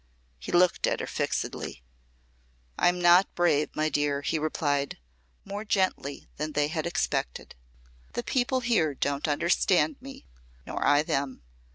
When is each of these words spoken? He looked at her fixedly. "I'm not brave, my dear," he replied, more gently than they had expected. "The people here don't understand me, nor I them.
He 0.39 0.51
looked 0.51 0.87
at 0.87 0.99
her 0.99 1.05
fixedly. 1.05 1.83
"I'm 2.75 2.99
not 2.99 3.35
brave, 3.35 3.69
my 3.75 3.87
dear," 3.87 4.21
he 4.23 4.39
replied, 4.39 4.97
more 5.45 5.63
gently 5.63 6.27
than 6.37 6.53
they 6.53 6.69
had 6.69 6.87
expected. 6.87 7.53
"The 8.13 8.23
people 8.23 8.61
here 8.61 8.95
don't 8.95 9.27
understand 9.27 9.97
me, 10.01 10.25
nor 10.65 10.83
I 10.83 11.03
them. 11.03 11.43